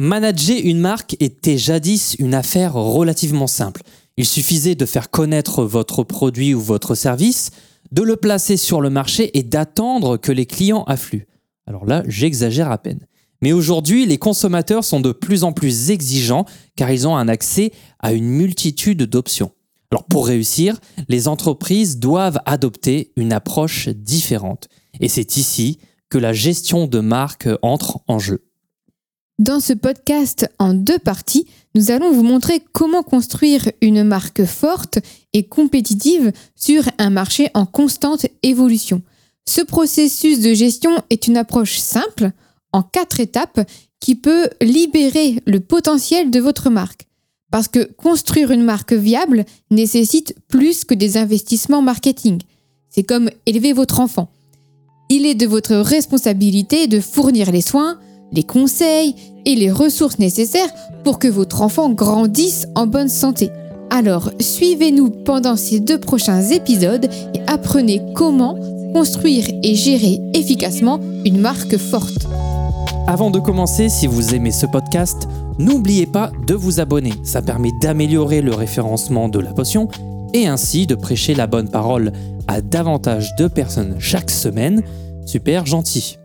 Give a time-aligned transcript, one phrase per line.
[0.00, 3.82] Manager une marque était jadis une affaire relativement simple.
[4.16, 7.50] Il suffisait de faire connaître votre produit ou votre service,
[7.92, 11.26] de le placer sur le marché et d'attendre que les clients affluent.
[11.66, 13.00] Alors là, j'exagère à peine.
[13.42, 16.46] Mais aujourd'hui, les consommateurs sont de plus en plus exigeants
[16.76, 19.50] car ils ont un accès à une multitude d'options.
[19.92, 20.80] Alors pour réussir,
[21.10, 24.68] les entreprises doivent adopter une approche différente.
[24.98, 25.78] Et c'est ici
[26.08, 28.46] que la gestion de marque entre en jeu.
[29.40, 34.98] Dans ce podcast en deux parties, nous allons vous montrer comment construire une marque forte
[35.32, 39.00] et compétitive sur un marché en constante évolution.
[39.48, 42.32] Ce processus de gestion est une approche simple,
[42.74, 43.66] en quatre étapes,
[43.98, 47.06] qui peut libérer le potentiel de votre marque.
[47.50, 52.42] Parce que construire une marque viable nécessite plus que des investissements marketing.
[52.90, 54.28] C'est comme élever votre enfant.
[55.08, 57.98] Il est de votre responsabilité de fournir les soins,
[58.32, 60.72] les conseils et les ressources nécessaires
[61.04, 63.50] pour que votre enfant grandisse en bonne santé.
[63.90, 68.56] Alors, suivez-nous pendant ces deux prochains épisodes et apprenez comment
[68.92, 72.26] construire et gérer efficacement une marque forte.
[73.06, 77.12] Avant de commencer, si vous aimez ce podcast, n'oubliez pas de vous abonner.
[77.24, 79.88] Ça permet d'améliorer le référencement de la potion
[80.32, 82.12] et ainsi de prêcher la bonne parole
[82.46, 84.82] à davantage de personnes chaque semaine.
[85.26, 86.19] Super gentil.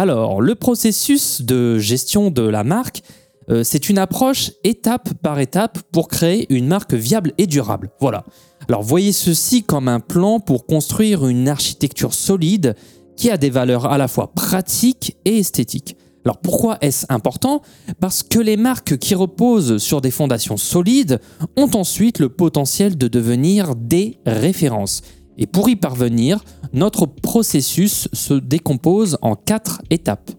[0.00, 3.02] Alors, le processus de gestion de la marque,
[3.50, 7.90] euh, c'est une approche étape par étape pour créer une marque viable et durable.
[7.98, 8.22] Voilà.
[8.68, 12.76] Alors, voyez ceci comme un plan pour construire une architecture solide
[13.16, 15.96] qui a des valeurs à la fois pratiques et esthétiques.
[16.24, 17.62] Alors pourquoi est-ce important?
[18.00, 21.20] Parce que les marques qui reposent sur des fondations solides
[21.56, 25.00] ont ensuite le potentiel de devenir des références.
[25.38, 30.30] Et pour y parvenir, notre processus se décompose en quatre étapes.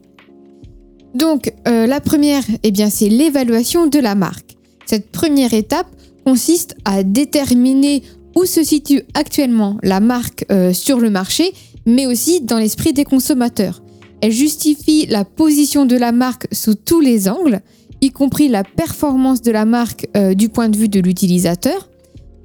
[1.16, 4.58] Donc euh, la première, eh c'est l'évaluation de la marque.
[4.86, 5.88] Cette première étape
[6.26, 8.04] consiste à déterminer
[8.36, 11.54] où se situe actuellement la marque euh, sur le marché
[11.86, 13.82] mais aussi dans l'esprit des consommateurs.
[14.22, 17.62] Elle justifie la position de la marque sous tous les angles,
[18.02, 21.90] y compris la performance de la marque euh, du point de vue de l'utilisateur,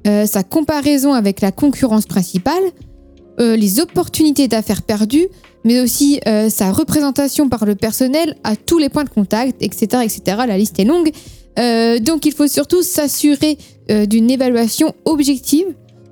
[0.05, 2.63] euh, sa comparaison avec la concurrence principale,
[3.39, 5.27] euh, les opportunités d'affaires perdues,
[5.63, 10.03] mais aussi sa représentation par le personnel à tous les points de contact, etc.
[10.03, 10.37] etc.
[10.47, 11.09] La liste est longue.
[12.03, 13.57] donc il faut surtout s'assurer
[13.89, 15.65] d'une évaluation objective,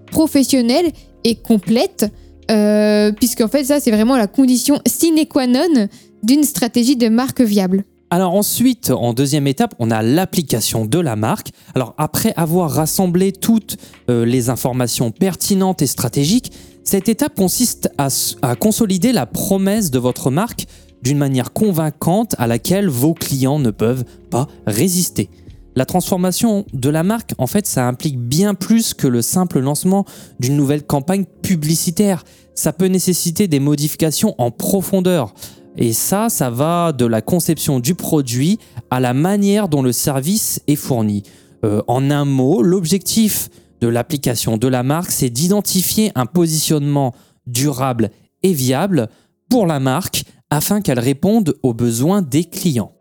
[0.09, 0.91] professionnelle
[1.23, 2.11] et complète
[2.51, 5.87] euh, puisqu'en fait ça c'est vraiment la condition sine qua non
[6.23, 7.83] d'une stratégie de marque viable.
[8.13, 11.49] Alors ensuite, en deuxième étape, on a l'application de la marque.
[11.73, 16.51] Alors après avoir rassemblé toutes euh, les informations pertinentes et stratégiques,
[16.83, 20.67] cette étape consiste à consolider la promesse de votre marque
[21.01, 25.31] d'une manière convaincante à laquelle vos clients ne peuvent pas résister.
[25.75, 30.05] La transformation de la marque, en fait, ça implique bien plus que le simple lancement
[30.39, 32.23] d'une nouvelle campagne publicitaire.
[32.53, 35.33] Ça peut nécessiter des modifications en profondeur.
[35.77, 38.59] Et ça, ça va de la conception du produit
[38.91, 41.23] à la manière dont le service est fourni.
[41.65, 43.49] Euh, en un mot, l'objectif
[43.81, 47.13] de l'application de la marque, c'est d'identifier un positionnement
[47.47, 48.11] durable
[48.43, 49.09] et viable
[49.49, 52.91] pour la marque afin qu'elle réponde aux besoins des clients.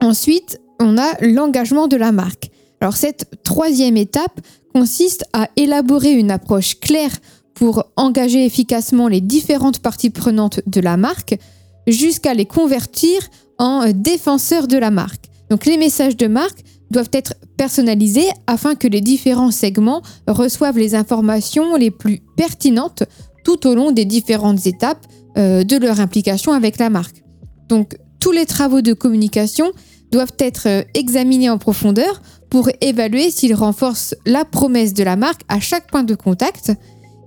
[0.00, 2.50] Ensuite, on a l'engagement de la marque.
[2.80, 4.40] Alors cette troisième étape
[4.74, 7.16] consiste à élaborer une approche claire
[7.54, 11.38] pour engager efficacement les différentes parties prenantes de la marque
[11.86, 13.20] jusqu'à les convertir
[13.58, 15.26] en défenseurs de la marque.
[15.50, 16.60] Donc les messages de marque
[16.90, 23.04] doivent être personnalisés afin que les différents segments reçoivent les informations les plus pertinentes
[23.44, 25.06] tout au long des différentes étapes
[25.38, 27.22] euh, de leur implication avec la marque.
[27.68, 29.70] Donc tous les travaux de communication
[30.10, 35.42] doivent être euh, examinés en profondeur pour évaluer s'ils renforcent la promesse de la marque
[35.48, 36.72] à chaque point de contact.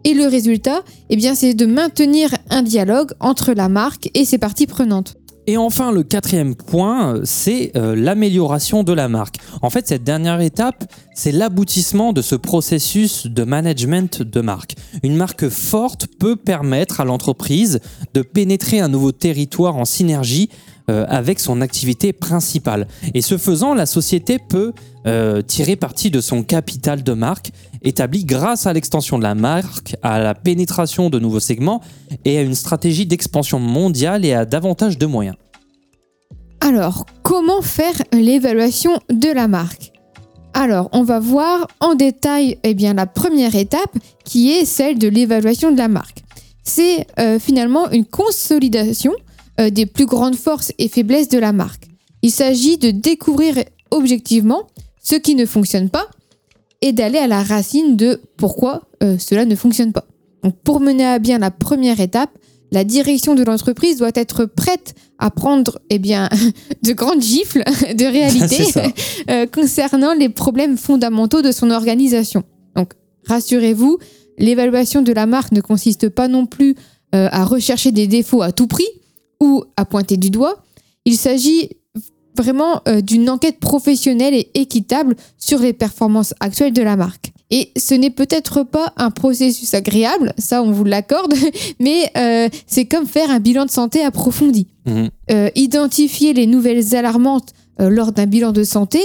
[0.04, 4.38] Et le résultat, eh bien, c'est de maintenir un dialogue entre la marque et ses
[4.38, 5.16] parties prenantes.
[5.48, 9.38] Et enfin, le quatrième point, c'est euh, l'amélioration de la marque.
[9.64, 10.86] En fait, cette dernière étape,
[11.16, 14.76] c'est l'aboutissement de ce processus de management de marque.
[15.02, 17.80] Une marque forte peut permettre à l'entreprise
[18.14, 20.50] de pénétrer un nouveau territoire en synergie
[20.90, 22.88] euh, avec son activité principale.
[23.14, 24.74] Et ce faisant, la société peut
[25.08, 29.96] euh, tirer parti de son capital de marque établi grâce à l'extension de la marque,
[30.02, 31.82] à la pénétration de nouveaux segments
[32.26, 35.36] et à une stratégie d'expansion mondiale et à davantage de moyens.
[36.62, 39.92] Alors, comment faire l'évaluation de la marque?
[40.54, 45.08] Alors, on va voir en détail eh bien, la première étape qui est celle de
[45.08, 46.24] l'évaluation de la marque.
[46.64, 49.14] C'est euh, finalement une consolidation
[49.60, 51.88] euh, des plus grandes forces et faiblesses de la marque.
[52.22, 53.56] Il s'agit de découvrir
[53.92, 54.68] objectivement
[55.02, 56.08] ce qui ne fonctionne pas
[56.82, 60.06] et d'aller à la racine de pourquoi euh, cela ne fonctionne pas.
[60.44, 62.32] Donc pour mener à bien la première étape,
[62.72, 66.30] la direction de l'entreprise doit être prête à prendre eh bien,
[66.84, 68.64] de grandes gifles de réalité
[69.30, 72.44] euh, concernant les problèmes fondamentaux de son organisation.
[72.76, 72.94] Donc
[73.26, 73.98] rassurez-vous,
[74.38, 76.76] l'évaluation de la marque ne consiste pas non plus
[77.16, 78.88] euh, à rechercher des défauts à tout prix
[79.42, 80.64] ou à pointer du doigt.
[81.06, 81.70] Il s'agit
[82.36, 87.32] vraiment euh, d'une enquête professionnelle et équitable sur les performances actuelles de la marque.
[87.52, 91.34] Et ce n'est peut-être pas un processus agréable, ça on vous l'accorde,
[91.80, 94.68] mais euh, c'est comme faire un bilan de santé approfondi.
[94.86, 95.10] Mhm.
[95.32, 99.00] Euh, identifier les nouvelles alarmantes lors d'un bilan de santé,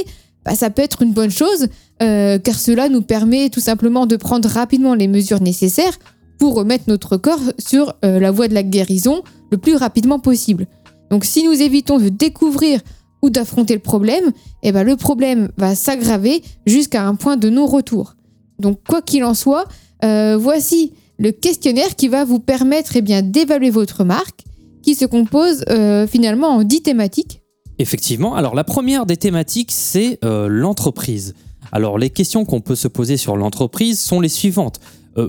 [0.44, 1.68] bah, ça peut être une bonne chose,
[2.00, 5.96] car cela nous permet tout simplement de prendre rapidement les mesures nécessaires
[6.38, 9.22] pour remettre notre corps sur la voie de la guérison
[9.52, 10.66] le plus rapidement possible.
[11.10, 12.80] Donc si nous évitons de découvrir
[13.24, 14.32] ou d'affronter le problème,
[14.62, 18.16] eh ben, le problème va s'aggraver jusqu'à un point de non-retour.
[18.58, 19.64] Donc quoi qu'il en soit,
[20.04, 24.44] euh, voici le questionnaire qui va vous permettre eh d'évaluer votre marque,
[24.82, 27.40] qui se compose euh, finalement en 10 thématiques.
[27.78, 31.32] Effectivement, alors la première des thématiques, c'est euh, l'entreprise.
[31.72, 34.80] Alors les questions qu'on peut se poser sur l'entreprise sont les suivantes.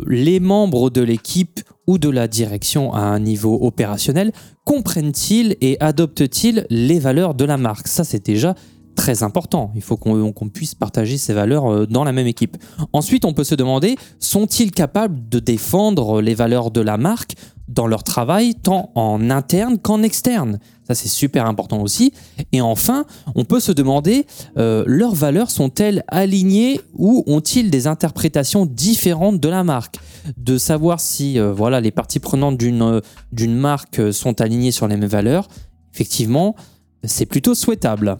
[0.07, 4.31] Les membres de l'équipe ou de la direction à un niveau opérationnel
[4.63, 7.87] comprennent-ils et adoptent-ils les valeurs de la marque?
[7.87, 8.55] Ça, c'est déjà
[8.95, 9.71] très important.
[9.75, 12.57] Il faut qu'on puisse partager ces valeurs euh, dans la même équipe.
[12.93, 17.35] Ensuite, on peut se demander, sont-ils capables de défendre les valeurs de la marque
[17.67, 20.59] dans leur travail, tant en interne qu'en externe?
[20.87, 22.13] Ça, c'est super important aussi.
[22.51, 24.27] Et enfin, on peut se demander,
[24.57, 29.97] euh, leurs valeurs sont-elles alignées ou ont-ils des interprétations différentes de la marque?
[30.37, 33.01] De savoir si euh, voilà, les parties prenantes d'une
[33.31, 35.47] d'une marque sont alignées sur les mêmes valeurs,
[35.93, 36.55] effectivement,
[37.03, 38.17] c'est plutôt souhaitable.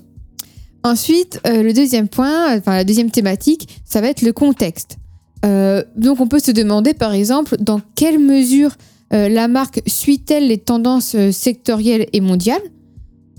[0.86, 4.98] Ensuite, le deuxième point, enfin la deuxième thématique, ça va être le contexte.
[5.44, 8.72] donc on peut se demander par exemple dans quelle mesure
[9.14, 12.62] euh, la marque suit-elle les tendances euh, sectorielles et mondiales?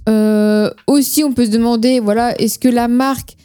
[0.09, 3.37] Euh, Aussi, on peut se demander, voilà, est-ce que la marque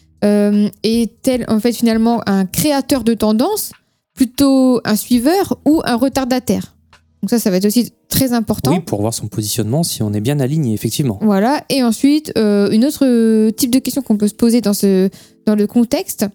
[0.84, 3.72] est-elle en fait finalement un créateur de tendances,
[4.14, 6.76] plutôt un suiveur ou un retardataire?
[7.24, 8.72] Donc ça, ça va être aussi très important.
[8.72, 11.18] Oui, pour voir son positionnement, si on est bien aligné, effectivement.
[11.22, 11.64] Voilà.
[11.70, 15.10] Et ensuite, une autre type de question qu'on peut se poser dans, ce,
[15.48, 16.26] dans le contexte,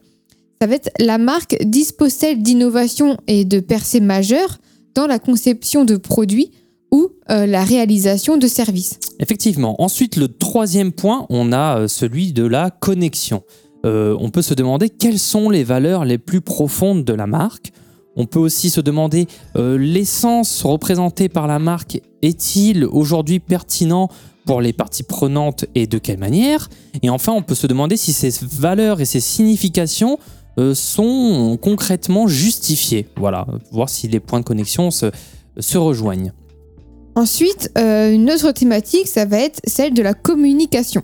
[0.60, 4.58] ça va être la marque dispose-t-elle d'innovation et de percées majeures
[4.94, 6.50] dans la conception de produits
[6.90, 8.98] ou euh, la réalisation de services?
[9.20, 9.80] Effectivement.
[9.82, 13.42] Ensuite, le troisième point, on a euh, celui de la connexion.
[13.84, 17.72] Euh, on peut se demander quelles sont les valeurs les plus profondes de la marque.
[18.16, 24.08] On peut aussi se demander l'essence représentée par la marque est-il aujourd'hui pertinent
[24.46, 26.68] pour les parties prenantes et de quelle manière?
[27.02, 30.18] Et enfin, on peut se demander si ces valeurs et ces significations
[30.58, 33.08] euh, sont concrètement justifiés.
[33.16, 35.10] Voilà, voir si les points de connexion se,
[35.76, 36.32] rejoignent.
[37.14, 41.02] Ensuite, euh, une autre thématique, ça va être celle de la communication.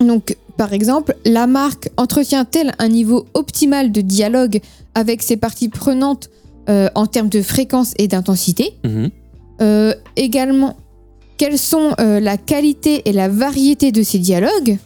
[0.00, 4.60] Donc, par exemple, la marque entretient-elle un niveau optimal de dialogue
[4.94, 6.30] avec ses parties prenantes
[6.68, 9.10] euh, en termes de fréquence et d'intensité mhm.
[10.16, 10.76] Également,
[11.38, 14.76] quelles sont la qualité et la variété de ces dialogues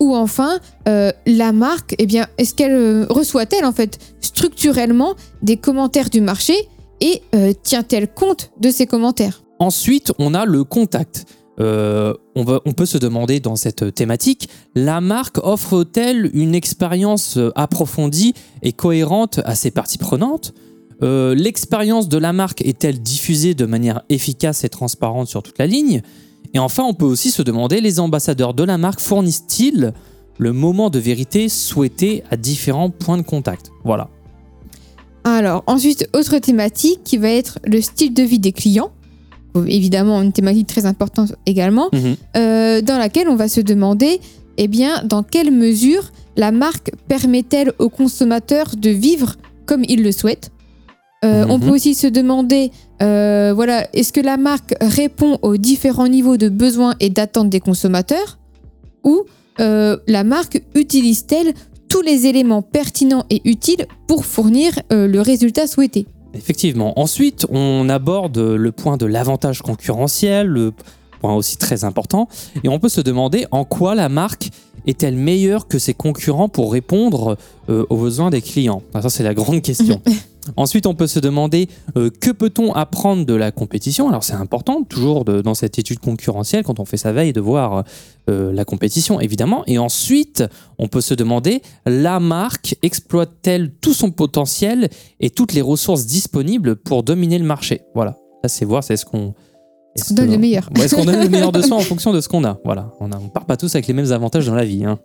[0.00, 0.58] ou enfin,
[0.88, 6.22] euh, la marque, eh bien, est-ce qu'elle euh, reçoit-elle en fait structurellement des commentaires du
[6.22, 6.54] marché
[7.00, 9.42] et euh, tient-elle compte de ces commentaires?
[9.58, 11.26] Ensuite, on a le contact.
[11.60, 18.72] On, on, peut se demander dans cette thématique, la marque offre-t-elle une expérience approfondie et
[18.72, 20.54] cohérente à ses parties prenantes?
[21.02, 26.02] L'expérience de la marque est-elle diffusée de manière efficace et transparente sur toute la ligne?
[26.52, 29.92] Et enfin, on peut aussi se demander, les ambassadeurs de la marque fournissent-ils
[30.38, 33.70] le moment de vérité souhaité à différents points de contact?
[33.84, 34.08] Voilà.
[35.24, 38.90] Alors, ensuite, autre thématique qui va être le style de vie des clients.
[39.66, 42.16] Évidemment, une thématique très importante également, mhm.
[42.36, 44.20] euh, dans laquelle on va se demander,
[44.58, 50.12] eh bien, dans quelle mesure la marque permet-elle aux consommateurs de vivre comme ils le
[50.12, 50.50] souhaitent
[51.24, 51.64] euh, on mhm.
[51.64, 52.70] peut aussi se demander,
[53.02, 57.60] euh, voilà, est-ce que la marque répond aux différents niveaux de besoins et d'attentes des
[57.60, 58.38] consommateurs
[59.04, 59.24] Ou
[59.60, 61.52] euh, la marque utilise-t-elle
[61.88, 66.06] tous les éléments pertinents et utiles pour fournir le résultat souhaité?
[66.34, 66.98] Effectivement.
[66.98, 70.70] Ensuite, on aborde le point de l'avantage concurrentiel,
[71.20, 72.28] point aussi très important,
[72.64, 74.50] et on peut se demander en quoi la marque
[74.86, 77.36] est-elle meilleure que ses concurrents pour répondre
[77.68, 78.82] aux besoins des clients?
[79.00, 80.00] Ça, c'est la grande question.
[80.56, 84.08] Ensuite, on peut se demander euh, que peut-on apprendre de la compétition?
[84.08, 87.40] Alors c'est important, toujours de- dans cette étude concurrentielle, quand on fait sa veille, de
[87.40, 87.84] voir
[88.28, 89.64] euh, la compétition, évidemment.
[89.66, 90.42] Et ensuite,
[90.78, 94.88] on peut se demander, la marque exploite-t-elle tout son potentiel
[95.20, 97.82] et toutes les ressources disponibles pour dominer le marché?
[97.94, 99.34] Voilà, ça c'est voir, c'est ce qu'on...
[99.96, 102.20] Est-ce qu'on donne le meilleur Est-ce qu'on donne le meilleur de soi en fonction de
[102.20, 104.64] ce qu'on a Voilà, on ne part pas tous avec les mêmes avantages dans la
[104.64, 104.84] vie.
[104.84, 104.98] hein.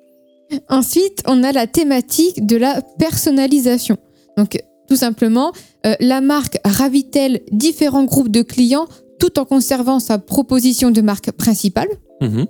[0.70, 3.98] Ensuite, on a la thématique de la personnalisation.
[4.38, 5.52] Donc, tout simplement,
[5.88, 8.86] euh, la marque ravit-elle différents groupes de clients
[9.20, 11.88] tout en conservant sa proposition de marque principale
[12.22, 12.46] Mhm.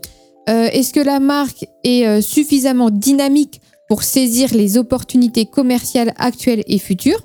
[0.48, 6.64] Euh, Est-ce que la marque est euh, suffisamment dynamique pour saisir les opportunités commerciales actuelles
[6.68, 7.22] et futures?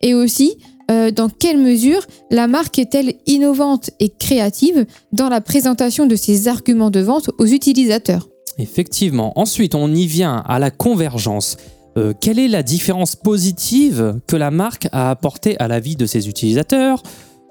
[0.00, 0.56] Et aussi,
[0.90, 6.48] euh, dans quelle mesure la marque est-elle innovante et créative dans la présentation de ses
[6.48, 8.28] arguments de vente aux utilisateurs?
[8.58, 9.38] Effectivement.
[9.38, 11.56] Ensuite, on y vient à la convergence.
[11.96, 16.06] Euh, quelle est la différence positive que la marque a apportée à la vie de
[16.06, 17.02] ses utilisateurs?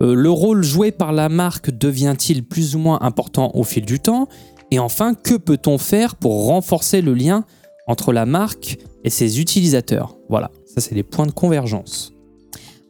[0.02, 4.00] Euh, Le rôle joué par la marque devient-il plus ou moins important au fil du
[4.00, 4.28] temps?
[4.72, 7.46] Et enfin, que peut-on faire pour renforcer le lien
[7.88, 10.18] entre la marque et ses utilisateurs?
[10.28, 12.17] Voilà, ça c'est les points de convergence.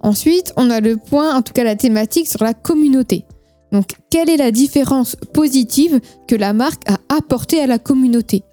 [0.01, 3.25] Ensuite, on a le point, en tout cas la thématique sur la communauté.
[3.71, 8.43] Donc, quelle est la différence positive que la marque a apportée à la communauté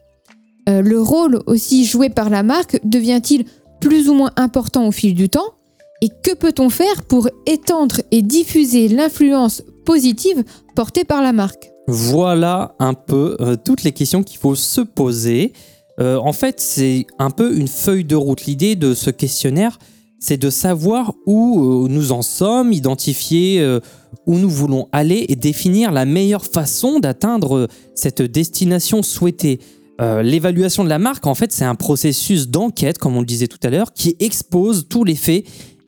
[0.69, 3.45] Euh, Le rôle aussi joué par la marque devient-il
[3.81, 5.55] plus ou moins important au fil du temps
[6.01, 10.43] Et que peut-on faire pour étendre et diffuser l'influence positive
[10.75, 15.53] portée par la marque Voilà un peu euh, toutes les questions qu'il faut se poser.
[16.01, 18.47] Euh, en fait, c'est un peu une feuille de route.
[18.47, 19.79] L'idée de ce questionnaire,
[20.25, 23.81] c'est de savoir où euh, nous en sommes, identifier euh,
[24.25, 29.61] où nous voulons aller et définir la meilleure façon d'atteindre euh, cette destination souhaitée.
[30.01, 33.61] L'évaluation de la marque, en fait, c'est un processus d'enquête, comme on le disait tout
[33.63, 35.45] à l'heure, qui expose tous les faits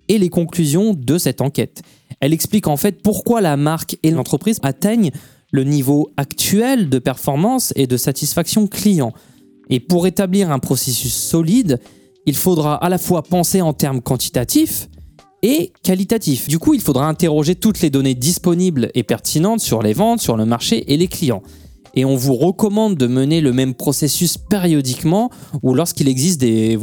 [0.06, 1.82] et les conclusions de cette enquête.
[2.20, 5.10] Elle explique en fait pourquoi la marque et l'entreprise atteignent
[5.50, 9.12] le niveau actuel de performance et de satisfaction client.
[9.70, 11.80] Et pour établir un processus solide,
[12.26, 14.88] il faudra à la fois penser en termes quantitatifs
[15.42, 16.48] et qualitatifs.
[16.48, 20.36] Du coup, il faudra interroger toutes les données disponibles et pertinentes sur les ventes, sur
[20.36, 21.42] le marché et les clients.
[21.94, 25.30] Et on vous recommande de mener le même processus périodiquement
[25.62, 26.78] ou lorsqu'il existe des,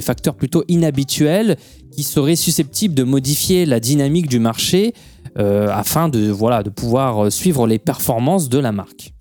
[0.00, 1.56] facteurs plutôt inhabituels
[1.90, 4.92] qui seraient susceptibles de modifier la dynamique du marché
[5.38, 6.32] euh, afin de,
[6.68, 9.12] pouvoir suivre les performances de la marque.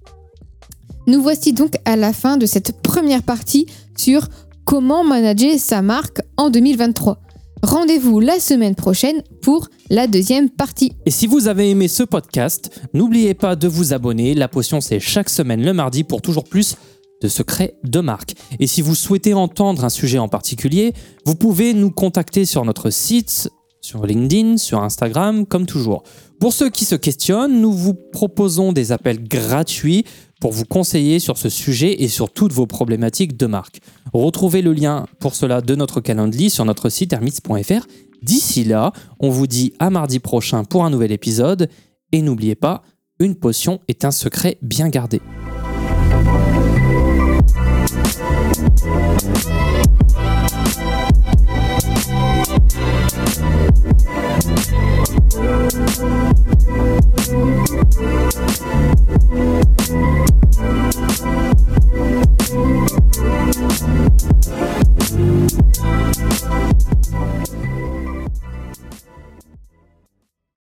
[1.08, 4.28] Nous voici donc à la fin de cette première partie sur
[4.68, 7.22] comment manager sa marque en 2023.
[7.64, 10.92] Rendez-vous la semaine prochaine pour la deuxième partie.
[11.06, 14.36] Et si vous avez aimé ce podcast, n'oubliez pas de vous abonner.
[14.36, 16.76] La potion, c'est chaque semaine le mardi pour toujours plus
[17.22, 18.36] de secrets de marque.
[18.60, 20.94] Et si vous souhaitez entendre un sujet en particulier,
[21.26, 26.04] vous pouvez nous contacter sur notre site, sur LinkedIn, sur Instagram, comme toujours.
[26.42, 30.04] Pour ceux qui se questionnent, nous vous proposons des appels gratuits
[30.40, 33.80] pour vous conseiller sur ce sujet et sur toutes vos problématiques de marque.
[34.14, 37.88] Retrouvez le lien pour cela de notre calendrier sur notre site hermits.fr.
[38.22, 41.70] D'ici là, on vous dit à mardi prochain pour un nouvel épisode
[42.12, 42.84] et n'oubliez pas,
[43.20, 45.22] une potion est un secret bien gardé.